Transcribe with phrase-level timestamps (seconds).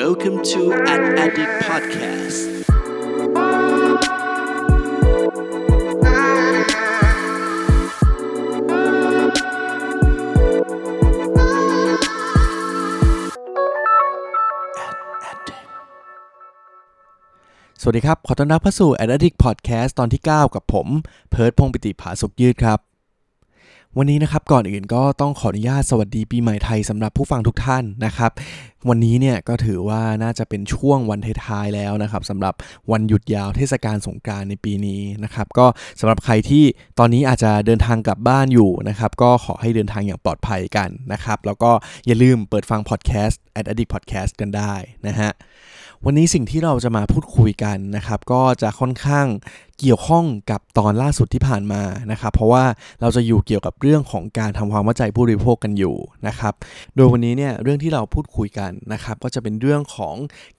[0.00, 2.38] Welcome to An Addict Podcast
[17.80, 20.88] สวัสดีครับ ขอต้อนรับเข้าสู่ a d d i c t Podcast ตอนที่ 9 กับผม
[21.30, 22.93] เพิร์ดพงศ์ปิติผาสุกยืดครับ
[23.98, 28.30] วันนี้นะครับก่อนอื่นก็ต้องขออนุญาตสวัสดีปีใหม่ไทยสำหรับผู้ฟังทุกท่านนะครับ
[28.88, 32.54] วันนี้เนี่ยก็ถือว่าน่าจะเป็นช่วงวันท้ายๆแล้วนะครับสำหรับ
[32.92, 35.66] วันหยุดยาวเทศกาลสงกรานในปีนี้นะครับก็
[36.00, 36.64] สำหรับใครที่
[36.98, 41.70] ตอนนี้อาจจะเดินทางกลับบ้านอยู่นะครับก็ขอให้เดินทางอย่างปลอดภัยกันนะครับแล้วก็
[42.06, 44.74] อย่าลืมเปิดฟังพอดแคสต์ at addict podcast กันได้
[45.06, 45.32] นะฮะ
[46.06, 49.26] วันนี้สิ่งที่เราจะมาพูดคุยกันนะครับก็จะค่อนข้าง
[49.80, 51.82] เกี่ยวข้องกับตอนล่าสุดที่ผ่านมา
[52.12, 52.64] นะครับ เพราะว่า
[53.00, 55.96] เราจะอยู่เกี่ยวกับเรื่องของการทำความเข้าใจผู้บริโภคกันอยู่
[56.28, 56.54] นะครับ
[56.94, 60.16] โดยวันนี้เนี่ยเรื่องที่เราพูดคุยกันนะครับก็จะเป็นเรื่องของ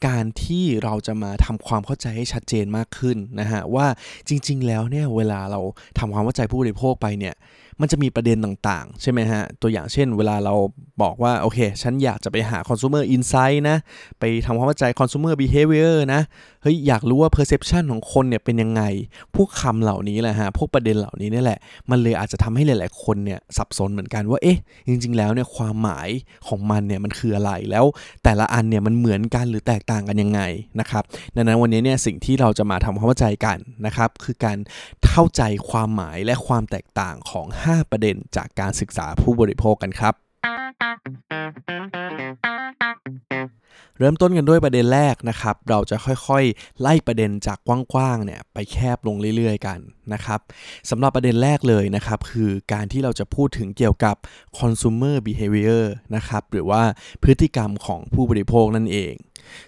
[0.08, 3.88] การที่เราจะมาทำความเข้าใจให้ชัดเจนมากขึ้นนะฮะว่า
[4.28, 5.62] จริง ๆ แล้วเนี่ยเวลาเรา
[6.00, 7.36] ทำความเข้าใจผู้บริโภคไปเนี่ย
[7.82, 10.56] มันจะมีประเด็นต่างๆ ใช่ไหมฮะ ตัวอย่างเช่น เวลาเรา
[11.02, 13.78] บอกว่า โอเค ฉันอยากจะไปหา consumer insight นะ
[14.20, 16.22] ไปทำความเข้าใจ consumer behavior นะ
[16.66, 18.84] เฮ้ยอยากรู้ว่า perception ของคนเนี่ยเป็นยังไง
[19.36, 26.10] พวกคำเหล่านี้แหละฮะ พวกประเด็นเหล่านี้นี่แหละ มันเลยอาจจะทำให้หลาย ๆ คนเนี่ยสับสนเหมือนกันว่า เอ๊ะ จริง ๆ แล้วเนี่ยความหมาย
[26.48, 27.86] ของมันเนี่ยมันคืออะไร แล้ว
[28.24, 30.42] แต่ละอันเนี่ยมันเหมือนกันหรือแตกต่างกันยังไง
[30.80, 31.04] นะครับ
[31.36, 34.58] ดังนั้นวันนี้เนี่ยสิ่งที่เราจะมาทำความเข้าใจกันนะครับ คือการ
[35.08, 40.25] เข้าใจความหมายและความแตกต่างของ 5 ประเด็นจากการศึกษาผู้บริโภคกันครับ
[44.00, 49.80] เริ่มต้นกันด้วยประเด็นแรกนะครับ เราจะค่อยๆ ไล่ประเด็นจากกว้างๆเนี่ยไปแคบลงเรื่อยๆกัน
[50.14, 50.40] นะครับ
[50.90, 54.16] สำหรับประเด็นแรกเลยนะครับ คือการที่เราจะพูดถึงเกี่ยวกับ
[54.60, 55.84] consumer behavior
[56.16, 56.82] นะครับหรือว่า
[57.24, 59.14] พฤติกรรมของผู้บริโภคนั่นเอง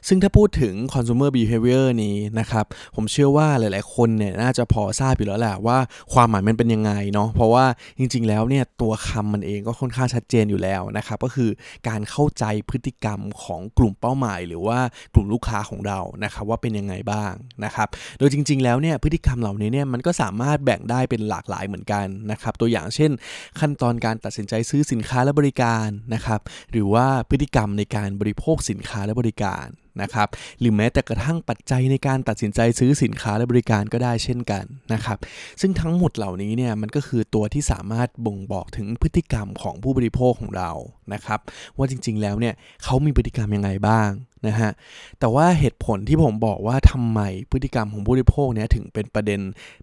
[0.07, 5.77] ซึ่งถ้าพูดถึง consumer behavior นี้นะครับ ผมเชื่อว่าหลาย ๆ คนเนี่ยน่าจะพอทราบอยู่แล้วแหละว่า
[6.13, 7.65] ความหมายมันเป็นยังไงเนาะเพราะว่า
[7.99, 11.49] จริง ๆ แล้วเนี่ยตัวคำมันเองก็ค่อนข้างชัดเจนอยู่แล้วนะครับก็คือ
[11.87, 14.79] การเข้าใจพฤติกรรมของกลุ่มเป้าหมาย หรือว่า
[15.13, 17.33] กลุ่มลูกค้าของเรานะครับว่าเป็นยังไงบ้าง
[17.65, 17.87] นะครับ
[18.19, 23.11] โดยจริง ๆ แล้วเนี่ยพฤติกรรมเหล่านี้เนี่ยมันก็สามารถแบ่งได้เป็นหลากหลายเหมือนกันนะครับตัวอย่างเช่น
[23.59, 26.39] ขั้นตอนการตัดสินใจซื้อสินค้าและบริการนะครับ
[26.71, 29.65] หรือว่าพฤติกรรมในการบริโภคสินค้าและบริการ
[30.01, 30.27] นะครับ
[30.59, 34.63] หรือแม้แต่กระทั่งปัจจัยในการตัดสินใจซื้อสินค้าและบริการก็ได้เช่นกัน
[34.93, 35.17] นะครับ
[35.61, 40.71] ซึ่งทั้งหมดเหล่านี้เนี่ยมันก็คือตัวที่สามารถบ่งบอกถึงพฤติกรรมของผู้บริโภคของเรา
[41.13, 41.39] นะครับ
[41.77, 42.53] ว่าจริงๆแล้วเนี่ย
[42.83, 44.11] เขามีพฤติกรรมยังไงบ้าง
[44.47, 44.71] นะฮะ
[45.19, 47.19] แต่ว่าเหตุผลที่ผมบอกว่าทำไม
[47.51, 49.39] พฤติกรรมของผู้บริโภคเนี่ยถึงเป็นประเด็น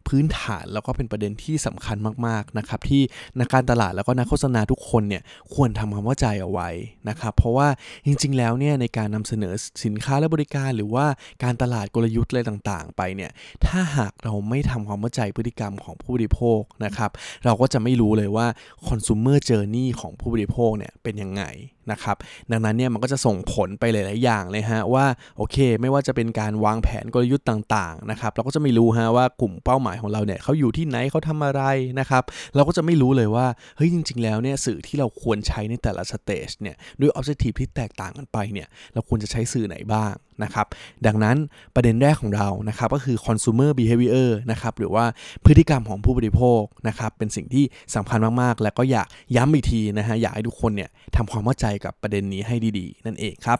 [0.08, 1.96] พื้นฐานแล้วก็เป็นประเด็นที่สำคัญ
[2.26, 3.02] มากๆนะครับที่
[3.38, 5.22] นักการตลาดแล้วก็นักโฆษณาทุกคนเนี่ย
[5.54, 6.68] ควรทำความเข้าใจเอาไว้
[7.08, 7.68] นะครับเพราะว่า
[8.06, 9.54] จริง ๆ แล้วเนี่ยในการนำเสนอ
[9.84, 11.06] สินค้าและบริการ หรือว่า
[11.44, 13.30] การตลาดกลยุทธ์อะไรต่างๆ ไปเนี่ย
[13.66, 17.10] ถ้าหากเราไม่ทำความเข้าใจพฤติกรรมของผู้บริโภคนะครับ
[17.44, 18.46] เราก็จะไม่รู้เลยว่า
[18.88, 21.42] consumer journey ของผู้บริโภคเนี่ยเป็นยังไง
[21.92, 22.16] นะครับ
[22.50, 25.06] ดังนั้นเนี่ยมันก็จะส่งผลไปหลาย ๆ อย่างเลยฮะว่า
[25.38, 31.62] โอเค ไม่ว่าจะเป็นการวางแผนกลยุทธ์ต่าง ๆ นะครับเราก็จะไม่รู้ฮะว่ากลุ่มเป้าหมายของเราเนี่ยเขาอยู่ที่ไหนเขาทำอะไร
[32.00, 32.22] นะครับ
[32.54, 40.66] เราก็จะไม่รู้เลยว่าเฮ้ยจริง ๆ แล้วเนี่ยสื่อที่เราควรใช้ในแต่ละสเตจเนี่ยด้วยออบเจกตีฟที่แตกต่างกันไปเนี่ยเราควรจะใช้สื่อไหนบ้างนะครับ
[41.06, 41.36] ดังนั้น
[41.74, 45.04] ประเด็นแรกของเรานะครับก็คือ consumer behavior นะครับหรือว่า
[45.44, 47.64] พฤติกรรมของผู้บริโภคนะครับเป็นสิ่งที่
[47.94, 49.06] สำคัญมากๆ และก็อยาก
[49.36, 53.58] ย้ำอีกทีนะฮะอยากให้ทุกคนเนี่ยทำความเข้าใจกับประเด็นนี้ให้ดีๆ นั่นเองครับ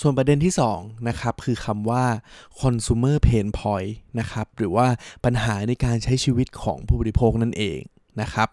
[0.00, 2.04] ส่วนประเด็นที่2นะครับคือคำว่า
[2.60, 4.86] consumer pain point นะครับหรือว่า
[5.24, 7.80] ปัญหาในการใช้ชีวิตของผู้บริโภคนั่นเอง
[8.20, 8.48] นะครับ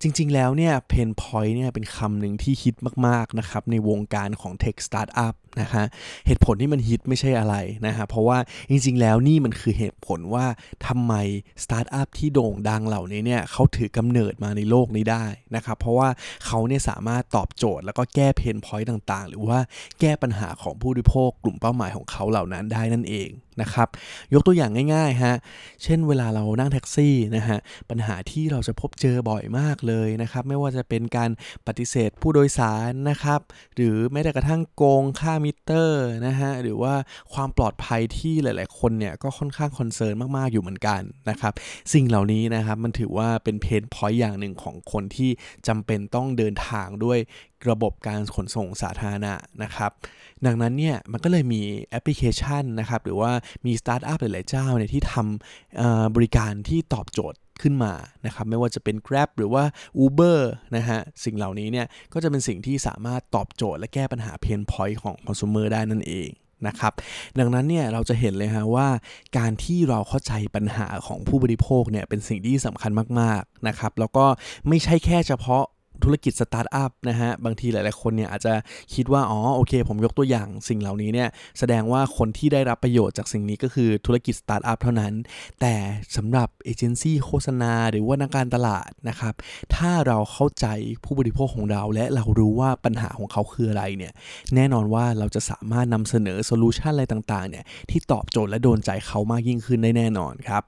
[0.00, 2.76] จริงๆ แล้วเนี่ย pain point เนี่ยเป็นคำหนึ่งที่ฮิต
[3.06, 5.84] มากๆนะครับในวงการของ tech startup นะฮะ
[6.26, 7.54] เหตุผลที่มันฮิตไม่ใช่อะไร
[7.86, 8.38] นะฮะเพราะว่า
[8.70, 10.46] จริงๆ แล้วนี่มันคือเหตุผลว่า
[10.86, 11.14] ทำไม
[11.64, 15.24] สตาร์ทอัพที่โด่งดังเหล่านี้เนี่ยเขาถือกำเนิดมาในโลกนี้ได้
[15.54, 16.08] นะครับเพราะว่า
[16.46, 19.58] เขาเนี่ยสามารถตอบโจทย์แล้วก็แก้ pain point ต่างๆ หรือว่า
[20.00, 23.30] แก้ปัญหาของผู้บริโภคกลุ่มเป้าหมายของเขาเหล่านั้นได้นั่นเอง
[23.60, 23.88] นะครับ
[24.34, 25.34] ยกตัวอย่างง่ายๆฮะ
[25.82, 27.58] เช่นเวลาเรานั่งแท็กซี่นะฮะ
[27.90, 31.30] ปัญหาที่เราจะพบเจอบ่อยมากเลยนะครับ ไม่ว่าจะเป็นการ
[31.66, 33.40] ปฏิเสธผู้โดยสารนะครับ
[33.74, 36.94] หรือแม้แต่กระทั่งโกงค่ามิเตอร์นะฮะ หรือว่า
[37.32, 41.00] ความปลอดภัยที่หลายๆ คนเนี่ยก็ค่อนข้าง concern มากๆอยู่เหมือนกัน
[41.30, 41.52] นะครับ
[41.92, 45.30] สิ่งเหล่านี้นะครับมันถือว่าเป็น pain point อย่างหนึ่งของคนที่
[45.66, 47.18] จำเป็นต้องเดินทางด้วย
[47.70, 49.90] ระบบการขนส่งสาธารณะนะครับ
[50.46, 53.32] ดังนั้นเนี่ยมันก็เลยมีแอปพลิเคชันนะครับ หรือว่า
[53.66, 57.92] มีสตาร์ทอัพหลาย ๆ เจ้าเนี่ยที่ทำบริการที่ตอบโจทย์ขึ้นมา
[58.26, 59.64] นะครับ ไม่ว่าจะเป็น Grab หรือว่า
[60.04, 60.38] Uber
[60.76, 66.30] นะฮะ สิ่งเหล่านี้เนี่ยก็จะเป็นสิ่งที่สามารถตอบโจทย์และแก้ปัญหา pain point ของคอน sumer ได้นั่นเอง
[66.66, 66.92] นะครับ
[67.38, 68.88] ดังนั้นเนี่ยเราจะเห็นเลยฮะว่า
[69.38, 74.26] การที่เราเข้าใจปัญหาของผู้บริโภคเนี่ยเป็นสิ่งที่สำคัญมากๆนะครับแล้วก็
[74.68, 75.64] ไม่ใช่แค่เฉพาะ
[76.04, 78.54] ธุรกิจสตาร์ทอัพนะฮะบางทีหลาย ๆ คนเนี่ยอาจจะ
[78.94, 81.28] คิดว่า อ๋อโอเค ผมยกตัวอย่างสิ่งเหล่านี้เนี่ย
[81.58, 85.12] แสดงว่าคนที่ได้รับประโยชน์จากสิ่งนี้ก็คือธุรกิจสตาร์ทอัพเท่านั้น
[85.60, 85.74] แต่
[86.16, 89.34] สำหรับเอเจนซี่โฆษณาหรือว่านักการตลาดนะครับ
[89.74, 90.66] ถ้าเราเข้าใจ
[91.04, 94.12] ผู้บริโภคของเรา และเรารู้ว่าปัญหาของเขาคืออะไรเนี่ย
[94.54, 100.62] แน่นอนว่าเราจะสามารถนำเสนอโซลูชันอะไรต่าง ๆ เนี่ยที่ตอบโจทย์และโดนใจเขามากยิ่งขึ้นได้แน่นอนครับ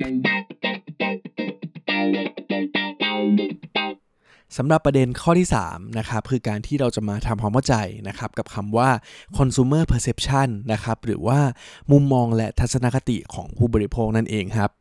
[4.57, 7.75] สำหรับประเด็นข้อที่3นะครับคือการที่เราจะมาทำความเข้าใจ
[8.09, 8.91] นะครับกับคำว่า
[9.39, 11.41] consumer perception นะครับหรือว่า
[11.91, 14.73] มุมมองและทัศนคติของผู้บริโภคนั่นเองครับ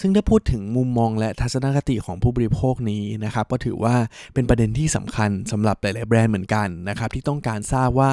[0.00, 3.94] ซึ่งถ้าพูดถึงมุมมองและทัศนคติของผู้บริโภคนี้นะครับก็ถือว่า
[4.34, 8.10] เป็นประเด็นที่สำคัญสำหรับหลาย ๆ แบรนด์เหมือนกันนะครับที่ต้องการทราบว่า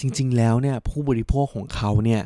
[0.00, 2.22] จริง ๆ แล้วเนี่ยผู้บริโภคของเขาเนี่ย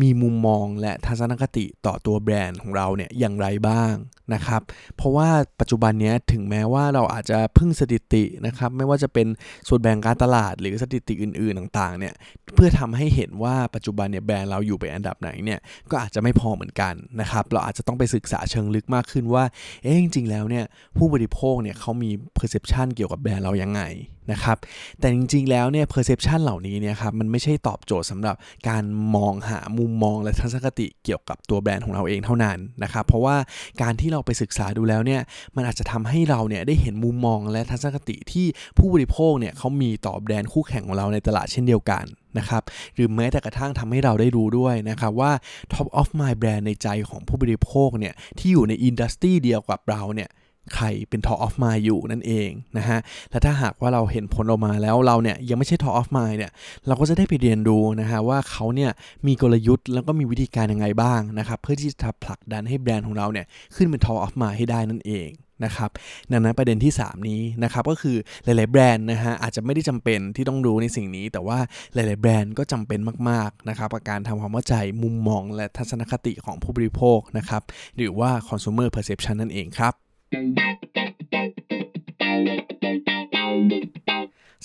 [0.00, 3.94] มีมุมมองและทัศนคติต่อตัวแบรนด์ของเราเนี่ยอย่างไรบ้าง
[4.34, 4.62] นะครับ
[4.96, 5.28] เพราะว่า
[5.60, 9.26] ปัจจุบันนี้ถึงแม้ว่าเราอาจจะพึ่งสถิตินะครับ ไม่ว่าจะเป็น
[9.68, 12.14] ส่วนแบ่งการตลาดหรือสถิติอื่น ๆ ต่างๆเนี่ย
[12.54, 15.60] เพื่อทำให้เห็นว่าปัจจุบันเนี่ยแบรนด์เราอยู่ไปอันดับไหนเนี่ย
[15.90, 19.44] ก็อาจจะไม่พอเหมือนกันนะครับเราอาจจะต้องไปศึกษาเชิงลึกมากขึ้นว่า
[19.82, 20.64] เอ๊ะจริง ๆ แล้วเนี่ย
[20.96, 23.82] ผู้บริโภคเนี่ยเขามี perception เกี่ยวกับแบรนด์เรายังไง
[24.30, 24.56] นะครับ
[24.98, 28.36] แต่จริงๆ แล้วเนี่ย perception เหล่านี้เนี่ยครับ มันไม่ใช่ตอบโจทย์สำหรับ
[28.68, 28.84] การ
[29.16, 33.36] มองหามุมมองและทัศนคติเกี่ยวกับตัวแบรนด์ของเราเองเท่านั้นนะครับ เพราะว่า
[33.82, 35.20] การที่เราไปศึกษาดูแล้วเนี่ย
[35.56, 38.46] มันอาจจะทำให้เราเนี่ยได้เห็นมุมมองและทัศนคติที่
[38.78, 42.04] ผู้บริโภคเนี่ยเขามีต่อแบรนด์คู่แข่งของเราในตลาดเช่นเดียวกัน
[42.38, 42.62] นะครับ
[42.94, 45.32] หรือแม้แต่กระทั่งทำให้เราได้รู้ด้วยนะครับว่า
[45.72, 50.28] top of my brand ในใจของผู้บริโภคเนี่ยที่อยู่ในอินดัสทรีเดียวกับเราเนี่ย
[50.74, 52.98] ใครเป็น Top of Mind อยู่นั่นเองนะฮะ
[53.30, 56.52] และถ้าหากว่าเราเห็นผลออกมาแล้วเราเนี่ยยังไม่ใช่ Top of Mind เนี่ย
[56.86, 58.90] เราก็จะได้ไปเรียนรู้นะฮะว่าเขาเนี่ย
[59.26, 65.30] มีกลยุทธ์แล้วก็มีวิธีการยังไงบ้างนะครับ เพื่อที่จะผลักดันให้แบรนด์ของเราเนี่ยขึ้นเป็น Top of Mind ให้ได้นั่นเอง
[65.64, 65.90] นะครับ
[66.32, 71.58] ดังนั้นประเด็นที่ 3 นี้นะครับก็คือหลาย ๆ แบรนด์นะฮะอาจจะไม่ได้จำเป็นที่ต้องรู้ในสิ่งนี้ แต่ว่า
[71.94, 77.62] หลาย ๆ แบรนด์ก็จำเป็นมาก ๆ นะครับกับการทำความเข้าใจมุมมองและทัศนคติของผู้บริโภคนะครับ
[77.96, 79.94] หรือว่า consumer perception นั่นเองครับ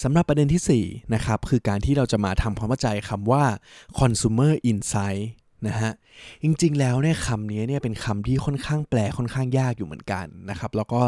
[0.04, 3.44] สำหรับประเด็นที่4นะครับคือการที่เราจะมาทำความเข้าใจคำว่า
[4.00, 5.24] consumer insight
[5.70, 5.92] นะฮะ
[6.44, 11.02] จริงๆแล้วเนี่ยคำนี้เนี่ยเป็นคำที่ค่อนข้างแปลค่อนข้างยากอยู่เหมือนกันนะครับแล้วก็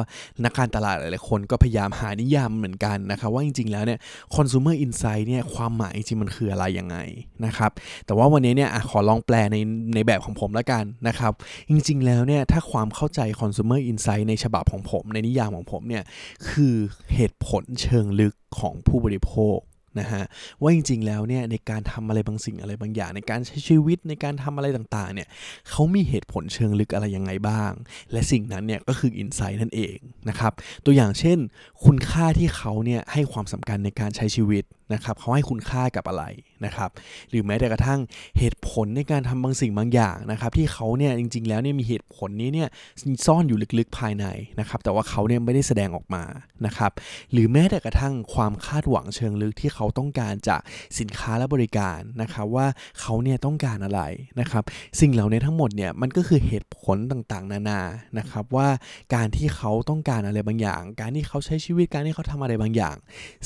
[0.44, 4.00] นักการตลาดหลายๆคนก็พยายามหานิยามเหมือนกันนะครับว่าจริงๆแล้วเนี่ย
[4.36, 6.98] consumer insight เนี่ยความหมายจริงมันคืออะไรยังไง
[7.46, 7.72] นะครับ
[8.06, 9.58] แต่ว่าวันนี้เนี่ยขอลองแปลใน
[9.96, 11.34] ในแบบของผมแล้วกันนะครับ
[11.70, 16.04] จริงๆแล้วเนี่ยถ้าความเข้าใจ consumer insight ในฉบับของผม ในนิยามของผมเนี่ย
[16.50, 16.76] คือ
[17.14, 19.58] เหตุผลเชิงลึกของผู้บริโภค
[20.00, 20.24] นะฮะ
[20.62, 25.28] ว่าจริงๆแล้วเนี่ยในการทำอะไรบางสิ่งอะไรบางอย่าง ในการใช้ชีวิตในการทำอะไรต่างๆเนี่ย
[25.70, 27.72] เขามีเหตุผลเชิงลึกอะไรยังไงบ้าง
[28.12, 29.98] และสิ่งนั้นเนี่ยก็คืออินไซต์นั่นเอง
[30.30, 30.54] นะครับ
[30.86, 31.38] ตัวอย่างเช่น
[31.86, 34.64] คุณค่าที่เขาเนี่ยให้ความสำคัญในการใช้ชีวิต
[34.94, 36.24] นะครับเขาให้คุณค่ากับอะไร
[36.66, 36.90] นะครับ
[37.30, 38.00] หรือแม้แต่กระทั่ง
[38.40, 42.68] เหตุผลในการทำบางสิ่งบางอย่างนะครับที่เขาเนี่ยจริง ๆ แล้วเนี่ยมีเหตุผลนี้เนี่ย
[43.26, 44.26] ซ่อนอยู่ลึกๆภายใน
[44.60, 46.24] นะครับแต่ว่าเขาเนี่ยไม่ได้แสดงออกมา
[46.66, 46.92] นะครับ
[47.32, 50.62] หรือแม้แต่กระทั่งความคาดหวังเชิงลึกที่เขาต้องการจาก
[51.00, 52.68] สินค้าและบริการนะครับว่า
[53.00, 54.02] เขาเนี่ยต้องการอะไร
[54.40, 54.64] นะครับ
[55.00, 57.82] สิ่งเหล่านี้ทั้งหมดเนี่ยมันก็คือเหตุผลต่างๆ นานา
[58.18, 58.68] นะครับว่า
[59.16, 62.96] การที่เขาต้องการอะไรบางอย่าง การที่เขาใช้ชีวิตการที่เขาทำอะไรบางอย่าง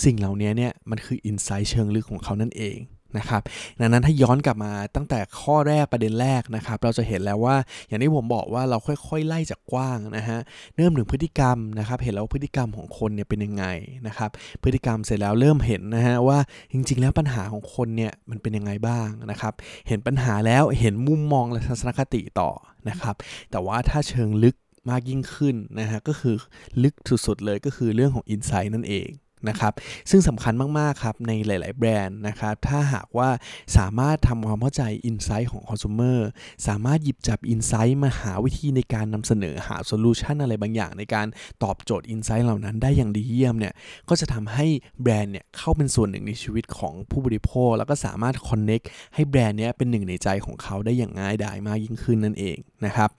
[0.04, 2.78] สิ่งเหล่านี้เนี่ยมันคืออินไซต์เชิงลึกของเขานั่นเอง
[3.18, 3.42] นะครับ
[3.80, 7.56] ดังนั้นถ้าย้อนกลับมาตั้งแต่ข้อแรกประเด็นแรกนะครับ เราจะเห็นแล้วว่า
[7.88, 10.40] อย่างที่ผมบอกว่าเราค่อยๆ ไล่จากกว้างนะฮะ
[10.76, 13.66] เริ่มถึงพฤติกรรมนะครับ เห็นแล้วพฤติกรรมของคนเนี่ยเป็นยังไง
[14.08, 14.30] นะครับ
[14.64, 16.40] พฤติกรรมเสร็จแล้วเริ่มเห็นนะฮะว่า
[16.72, 19.54] จริง ๆ แล้วปัญหาของคนเนี่ยมันเป็นยังไงบ้างนะครับ
[19.88, 22.52] เห็นปัญหาแล้วเห็นมุมมองและทัศนคติต่อ
[22.90, 23.16] นะครับ
[23.52, 24.56] แต่ว่าถ้าเชิงลึก
[24.90, 26.36] มากยิ่งขึ้นนะฮะก็คือ
[26.84, 26.94] ลึก
[27.26, 29.10] สุดๆเลยก็คือเรื่องของอินไซต์นั่นเอง
[29.50, 29.74] นะครับ
[30.10, 33.30] ซึ่งสำคัญมาก ๆ ครับ ในหลาย ๆ แบรนด์นะครับถ้าหากว่า
[33.78, 36.20] สามารถทำความเข้าใจอินไซต์ของคอน sumer
[36.68, 41.28] สามารถหยิบจับ insight มาหาวิธีในการนำเสนอหาโซลูชันอะไรบางอย่าง ในการ
[41.64, 43.74] ตอบโจทย์ insight เหล่านั้นได้อย่างดีเยี่ยมเนี่ย
[44.10, 44.66] ก็จะทำให้
[45.02, 48.82] แบรนด์เนี่ยเข้าเป็นส่วนหนึ่งในชีวิตของผู้บริโภค แล้วก็สามารถ connect
[49.16, 53.10] ให้แบรนด์เนี้ยเป็นหนึ่งในใจของเขาได้อย่างง่ายดายมากยิ่งขึ้นนั่นเองนะครับ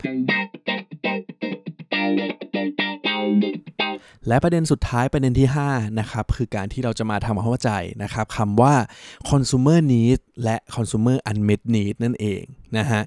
[4.29, 7.71] และประเด็นสุดท้ายประเด็นที่5นะครับคือการที่เราจะมาทำความเข้าใจ
[8.03, 8.75] นะครับคำว่า
[9.31, 12.43] consumer need และ consumer unmet need นั่นเอง
[12.79, 13.03] นะฮะ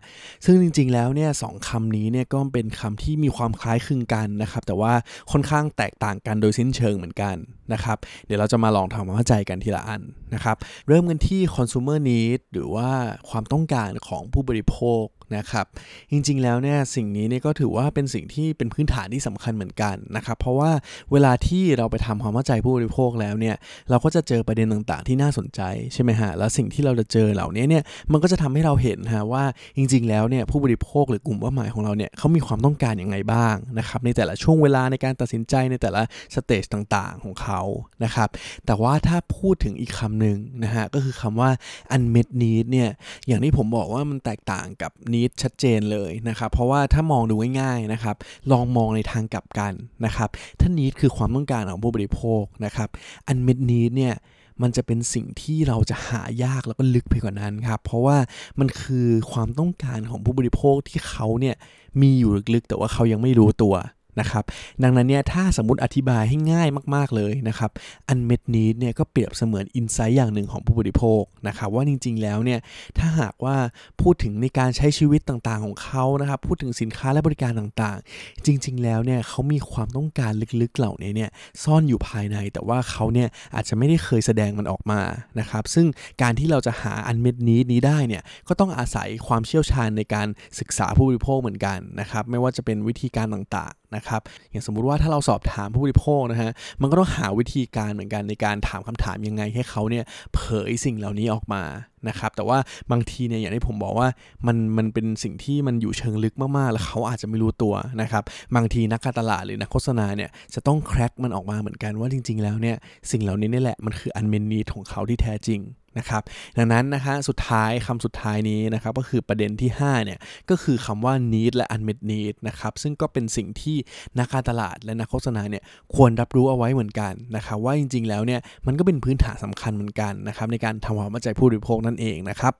[0.46, 4.94] ซึ่งจริงๆแล้วเนี่ยสองคำนี้เนี่ยก็เป็นคำที่มีความคล้ายคลึงกันนะครับ แต่ว่า
[5.32, 7.36] ค่อนข้างแตกต่างกันโดยสิ้นเชิงเหมือนกัน
[7.74, 10.02] นะครับ เดี๋ยวเราจะมาลองทำความเข้าใจกันทีละอัน
[10.34, 10.58] นะครับ
[10.88, 12.90] เริ่มกันที่ consumer need หรือว่า
[13.30, 15.06] ความต้องการของผู้บริโภค
[15.38, 15.66] นะครับ
[16.12, 20.72] จริงๆแล้วเนี่ยสิ่งนี้เนี่ยก็ถือว่าเป็นสิ่งที่เป็นพื้นฐานที่สำคัญเหมือนกันนะครับ เพราะว่า
[21.12, 23.56] เวลาที่เราไปทำความเข้าใจผู้บริโภคแล้วเนี่ย
[23.90, 25.62] เราก็จะเจอประเด็นต่างๆ ที่น่าสนใจ
[25.94, 29.44] ใช่ไหมฮะแล้วสิ่งที่เราจะเจอเหล่านี้เนี่ยมันก็จะทำให้เราเห็นฮะว่า
[29.78, 36.02] จริงๆแล้วเนี่ยผู้บริโภคหรือกลุ่มเป้าหมายของเราเนี่ยเขามีความต้องการอย่างไงบ้างนะครับในแต่ละช่วงเวลาในการตัดสินใจในแต่ละ
[36.36, 37.62] สเตจต่างๆของเขา
[38.04, 38.30] นะครับ
[38.66, 41.50] แต่ว่าถ้าพูดถึงอีกคำหนึ่งนะฮะก็คือคำว่า
[41.96, 42.90] unmet need เนี่ย
[43.28, 48.16] อย่างที่ผมบอกว่ามันแตกต่างกับ need ชัดเจนเลยนะครับเพราะว่าถ้ามองดูง่ายๆนะครับ
[48.52, 49.74] ลองมองในทางกลับกัน
[50.06, 52.90] นะครับถ้า need คือความต้องการของผู้บริโภคนะครับ
[53.32, 54.16] unmet need เนี่ย
[54.62, 58.18] มันจะเป็นสิ่งที่เราจะหายากแล้วก็ลึกไปกว่านั้นครับ เพราะว่า
[58.60, 61.56] มันคือความต้องการของผู้บริโภคที่เขาเนี่ย
[62.02, 63.76] มีอยู่ลึกๆ แต่ว่าเขายังไม่รู้ตัว
[64.20, 64.44] นะครับ
[64.84, 67.72] ดังนั้นเนี่ยถ้าสมมติอธิบายให้ง่ายมากๆเลยนะครับ
[68.12, 72.60] unmet need เนี่ยก็เปรียบเสมือน insight อย่างหนึ่งของผู้บริโภคนะครับว่าจริงๆแล้วเนี่ย
[72.98, 73.56] ถ้าหากว่า
[74.02, 80.32] พูดถึงในการใช้ชีวิตต่างๆของเขานะครับพูดถึงสินค้าและบริการต่างๆ จริง ๆ แล้วเนี่ยเขามีความต้องการ
[80.62, 81.30] ลึกๆเหล่านี้เนี่ย
[81.64, 85.02] ซ่อนอยู่ภายใน แต่ว่าเขาเนี่ยอาจจะไม่ได้เคยแสดงมันออกมา
[85.40, 85.88] นะครับซึ่ง
[86.22, 90.28] การที่เราจะหา unmet need นี้ได้เนี่ยก็ต้องอาศัยความเชี่ยวชาญในการ
[90.60, 96.52] ศึกษาผู้บริโภคเหมือนกันนะครับไม่ว่าจะเป็นวิธีการต่างๆนะครับอย่างสมมุติว่าถ้าเราสอบถามผู้บริโภคนะฮะ
[96.82, 100.04] มันก็ต้องหาวิธีการเหมือนกันในการถามคำถามยังไงให้เขาเนี่ย
[100.36, 101.64] เผยสิ่งเหล่านี้ออกมา
[102.08, 102.58] นะครับแต่ว่า
[102.92, 104.08] บางทีเนี่ยอย่างที่ผมบอกว่า
[104.48, 108.24] มันมันเป็นสิ่งที่มันอยู่เชิงลึกมากๆ แล้วเขาอาจจะไม่รู้ตัวนะครับ
[108.56, 112.76] บางทีนักการตลาดหรือนักโฆษณาเนี่ยจะต้องแคร็กมันออกมาเหมือนกันว่าจริง ๆ แล้วเนี่ย
[113.12, 115.62] สิ่งเหล่านี้นี่แหละมันคืออันเมนนีของเขาที่แท้จริง
[116.00, 116.24] นะครับ
[116.58, 123.78] ดังนั้นนะฮะสุดท้ายคำสุดท้ายนี้นะครับก็คือประเด็นที่5เนี่ยก็คือคำว่า need และ unmet need นะครับซึ่งก็เป็นสิ่งที่
[124.20, 125.64] นักการตลาดและนักโฆษณาเนี่ย
[125.96, 132.54] ควรรับรู้เอาไว้เหมือนกันนะครับว่าจริง ๆ แล้วเนี่ยมันก็เป็นพื้นฐานสำคัญเหมือนกันนะครับในการทำความเข้าใจผู้บริโภคนั่นเองนะครับ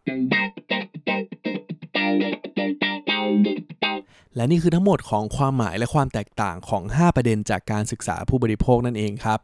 [4.36, 9.40] และนี่คือทั้งหมดของความหมายและความแตกต่างของ 5 ประเด็นจากการศึกษาผู้บริโภคนั่นเองครับ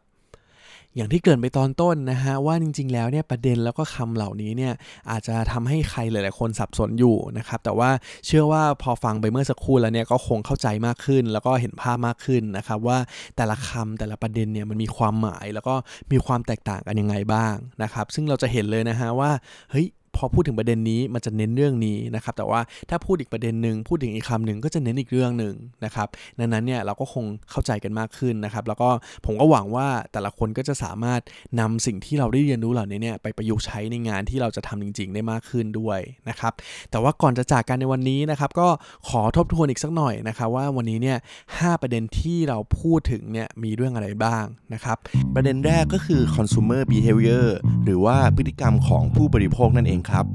[0.96, 4.72] อย่างที่เกิดไปตอนต้นนะฮะว่าจริง ๆ แล้วเนี่ยประเด็นแล้วก็คำเหล่านี้เนี่ย
[5.10, 7.90] อาจจะทำให้ใครหลาย ๆ คนสับสนอยู่นะครับแต่ว่า
[8.26, 12.98] เชื่อว่าพอฟังไปเมื่อสักครู่แล้วเนี่ยก็คงเข้าใจมากขึ้น แล้วก็เห็นภาพมากขึ้นนะครับว่า
[13.36, 15.74] แต่ละคำแต่ละประเด็นเนี่ยมันมีความหมายแล้วก็
[16.12, 19.30] มีความแตกต่างกันยังไงบ้างนะครับซึ่งเราจะเห็นเลยนะฮะว่า
[19.70, 25.54] เฮ้ย พอพูดถึงประเด็นนี้มันจะเน้นเรื่องนี้นะครับแต่ว่าถ้าพูดอีกประเด็นหนึ่งพูดถึงอีกคำหนึ่งก็จะเน้นอีกเรื่องหนึ่ง
[25.84, 28.90] นะครับดังนั้นเนี่ยเราก็คงเข้าใจกันมากขึ้นนะครับแล้วก็
[29.26, 31.20] ผมก็หวังว่าแต่ละคนก็จะสามารถ
[31.60, 36.52] นำสิ่งที่เราได้เรียนรู้เหล่านี้เนี่ยไปประยุกต์ใช้ในงานที่เราจะทำจริง ๆ ได้มากขึ้นด้วยนะครับ
[36.90, 38.68] แต่ว่าก่อนจะจากกันในวันนี้นะครับก็
[39.08, 41.18] ขอทบทวนอีกสักหน่อยนะครับว่าวันนี้เนี่ย
[41.58, 44.44] หประเด็นที่เราพูดถึงเนี่ยมีเรื่องอะไรบ้าง
[44.74, 44.96] นะครับ
[45.34, 47.46] ประเด็นแรกก็คือ consumer behavior
[47.84, 50.26] หรือว่าพฤติกรรมของผู้บริโภคนั่นเองครับ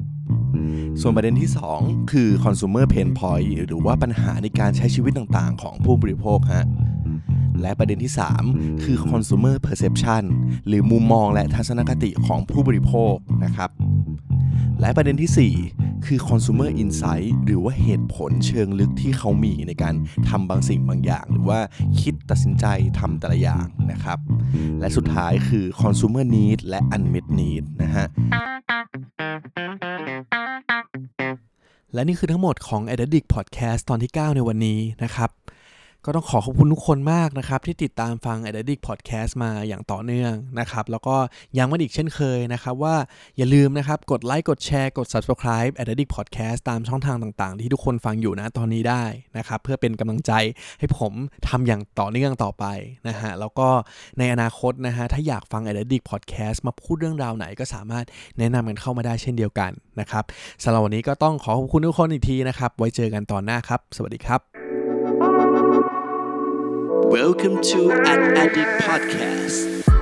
[1.00, 1.50] ส่วนประเด็นที่
[1.80, 6.66] 2 คือ consumer pain point หรือว่าปัญหาในการใช้ชีวิตต่างๆ ของผู้บริโภคฮะ
[7.62, 8.12] และประเด็นที่
[8.46, 10.24] 3 คือ consumer perception
[10.66, 13.70] หรือมุมมองและทัศนคติของผู้บริโภคนะครับ
[14.80, 19.94] และประเด็นที่ 4 คือ consumer insight หรือว่าเหตุผลเชิงลึกที่เขามีในการ
[20.28, 21.58] ทำบางสิ่งบางอย่าง หรือว่า
[22.00, 22.66] คิดตัดสินใจ
[22.98, 24.18] ทำแต่ละอย่างนะครับ
[24.80, 28.06] และสุดท้ายคือ consumer need และ unmet need นะฮะ
[31.94, 35.30] และนี่คือทั้งหมดของ a d d i c t Podcast ตอนที่ 9 ในวันนี้นะครับ
[36.06, 41.16] ก็ต้องขอขอบคุณทุกคนมากนะครับ ที่ติดตามฟัง a d d i c t Podcast มาอย่างต่อเนื่องนะครับ แล้วก็
[41.56, 42.96] ย้ำกันอีกเช่นเคยนะครับ ว่า
[43.38, 49.04] อย่าลืมนะครับ กดไลค์กดแชร์กด Subscribe a d d i c t Podcast ตามช่องทางต่างๆ ที่ทุกคนฟังอยู่นะตอนนี้ได้
[49.36, 50.32] นะครับ เพื่อเป็นกำลังใจ
[50.78, 51.12] ให้ผม
[51.48, 52.64] ทำอย่างต่อเนื่องต่อไป
[53.08, 53.68] นะฮะแล้วก็
[54.18, 58.04] ในอนาคตนะฮะถ้าอยากฟัง a d d i c t Podcast มาพูดเรื่องราวไหนก็สามารถ
[58.38, 60.24] แนะนำกันเข้ามาได้เช่นเดียวกันนะครับ
[60.62, 64.49] สำหรับวันนี้ก็ต้องขอขอบคุณทุกคนอีกทีนะครับไว้เจอกันตอนหน้าครับ สวัสดีครับ
[67.10, 69.99] Welcome to an Addict Podcast.